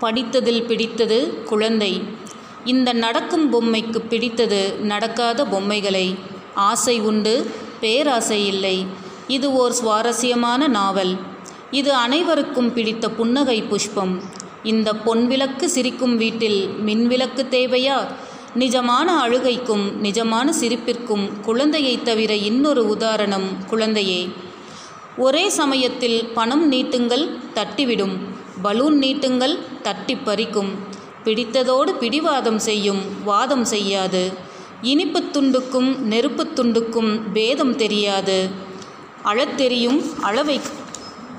[0.00, 2.02] படித்ததில் பிடித்தது குழந்தை.
[2.64, 6.14] இந்த நடக்கும் பொம்மைக்கு பிடித்தது நடக்காத பொம்மைகளை.
[6.54, 7.50] ஆசை உண்டு
[7.80, 8.86] பேராசை இல்லை.
[9.28, 11.16] இது ஓர் சுவாரஸ்யமான நாவல்.
[11.70, 14.22] இது அனைவருக்கும் பிடித்த புன்னகை புஷ்பம்.
[14.62, 18.06] இந்த பொன்விளக்கு சிரிக்கும் வீட்டில் மின்விளக்கு தேவையா?
[18.54, 24.28] நிஜமான அழுகைக்கும் நிஜமான சிரிப்பிற்கும் குழந்தையைத் தவிர இன்னொரு உதாரணம் குழந்தையே.
[25.18, 28.16] ஒரே சமயத்தில் பணம் நீட்டுங்கள் தட்டிவிடும்
[28.62, 30.68] பலூன் நீட்டுங்கள் தட்டி பறிக்கும்.
[31.24, 34.32] பிடித்ததோடு பிடிவாதம் செய்யும் வாதம் செய்யாது.
[34.82, 38.48] இனிப்புத் துண்டுக்கும் நெருப்புத் துண்டுக்கும் பேதம் தெரியாது.
[39.24, 40.60] அழத்தெரியும் அளவை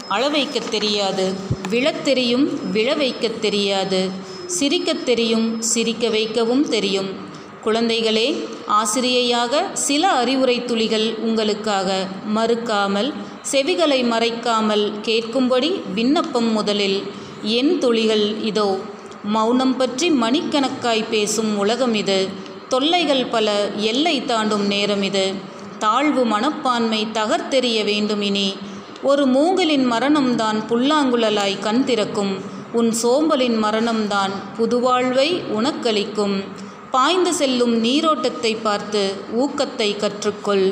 [0.10, 1.34] அளவைக்கத் தெரியாது.
[1.70, 4.10] விழத் தெரியும் விழ வைக்க தெரியாது.
[4.46, 7.29] சிரிக்கத் தெரியும் சிரிக்க வைக்கவும் தெரியும்.
[7.66, 13.14] குழந்தைகளே ஆசிரியையாக சில அறிவுரை துளிகள் உங்களுக்காக மறுக்காமல்
[13.52, 17.04] செவிகளை மறைக்காமல் கேட்கும்படி விண்ணப்பம் முதலில்
[17.42, 18.78] என் துளிகள் இதோ.
[19.24, 22.28] மௌனம் பற்றி மணிக்கணக்காய் பேசும் உலகம் இது.
[22.70, 25.34] தொல்லைகள் பல எல்லை தாண்டும் நேரம் இது.
[25.80, 28.56] தாழ்வு மனப்பான்மை தகர்த்தெறிய வேண்டும் இனி.
[29.04, 32.34] ஒரு மூங்கலின் மரணம்தான் புல்லாங்குழலாய் கண் திறக்கும்.
[32.72, 36.44] உன் சோம்பலின் மரணம்தான் புதுவாழ்வை உனக்களிக்கும்.
[36.92, 39.02] பாய்ந்து செல்லும் நீரோட்டத்தை பார்த்து
[39.42, 40.68] ஊக்கத்தை கற்றுக்கொள்.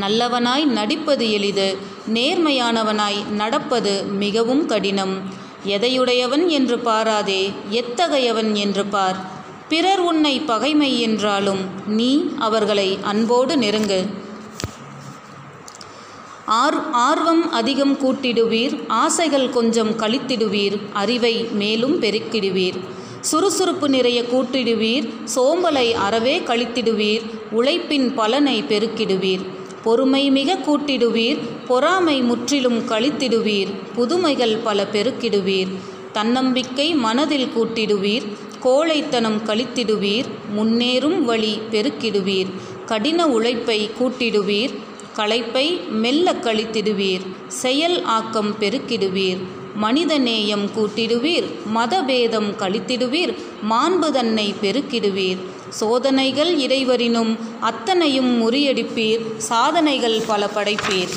[0.00, 1.76] நல்லவனாய் நடிப்பது எளிது
[2.12, 5.14] நேர்மையானவனாய் நடப்பது மிகவும் கடினம்.
[5.66, 9.16] எதையுடையவன் என்று பாராதே எத்தகையவன் என்று பார்.
[9.68, 14.00] பிறர் உன்னை பகைமை என்றாலும் நீ அவர்களை அன்போடு நெருங்கு.
[16.44, 22.78] ஆர் ஆர்வம் அதிகம் கூட்டிடுவீர் ஆசைகள் கொஞ்சம் கழித்திடுவீர் அறிவை மேலும் பெருக்கிடுவீர்.
[23.30, 29.44] சுறுசுறுப்பு நிறைய கூட்டிடுவீர் சோம்பலை அறவே கழித்திடுவீர் உழைப்பின் பலனை பெருக்கிடுவீர்.
[29.84, 35.72] பொறுமை மிக கூட்டிடுவீர் பொறாமை முற்றிலும் கழித்திடுவீர் புதுமைகள் பல பெருக்கிடுவீர்.
[36.12, 38.26] தன்னம்பிக்கை மனதில் கூட்டிடுவீர்
[38.62, 42.52] கோழைத்தனம் கழித்திடுவீர் முன்னேறும் வழி பெருக்கிடுவீர்.
[42.86, 44.74] கடின உழைப்பை கூட்டிடுவீர்
[45.16, 49.42] களைப்பை மெல்ல கழித்திடுவீர் செயல் ஆக்கம் பெருக்கிடுவீர்.
[49.82, 53.34] மனிதநேயம் கூட்டிடுவீர் மதபேதம் கழித்திடுவீர்
[53.70, 55.38] மாண்பு தன்னை பெருக்கிடுவீர்.
[55.68, 61.08] சோதனைகள் இறைவரினும் அத்தனையும் முறியடிப்பீர் சாதனைகள் பல படைப்பீர்.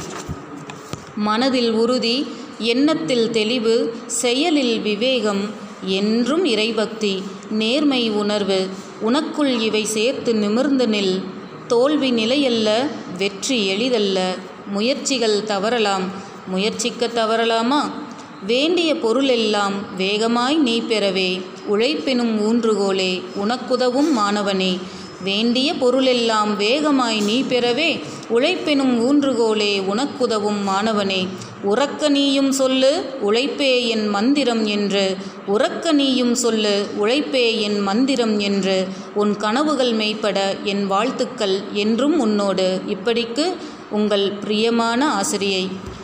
[1.15, 5.49] மனதில் உறுதி எண்ணத்தில் தெளிவு செயலில் விவேகம்
[5.81, 8.67] என்றும் இறைபக்தி நேர்மை உணர்வு
[9.01, 11.23] உனக்குள் இவை சேர்த்து நிமிர்ந்து நில்.
[11.67, 14.35] தோல்வி நிலையல்ல வெற்றி எளிதல்ல.
[14.67, 16.03] முயற்சிகள் தவறலாம்.
[16.47, 18.05] முயற்சிக்க தவறலாமா?
[18.45, 24.79] வேண்டிய பொருளெல்லாம் வேகமாய் நீ பெறவே உழைப்பெனும் ஊன்றுகோலே உனக்குதவும் மாணவனே.
[25.23, 27.99] வேண்டிய பொருளெல்லாம் வேகமாய் நீ பெறவே
[28.29, 31.27] உழைப்பெனும் ஊன்றுகோலே உனக்குதவும் மாணவனே.
[31.63, 35.17] உறக்க நீயும் சொல்லு உழைப்பே என் மந்திரம் என்று.
[35.47, 38.87] உறக்க நீயும் சொல்லு உழைப்பே என் மந்திரம் என்று.
[39.13, 42.81] உன் கனவுகள் மெய்ப்பட என் வாழ்த்துக்கள் என்றும் உன்னோடு.
[42.87, 43.53] இப்படிக்கு
[43.89, 45.95] உங்கள் பிரியமான ஆசிரியை.